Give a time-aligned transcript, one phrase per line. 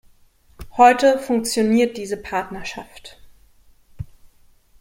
[0.77, 3.19] Heute funktioniert diese Partnerschaft.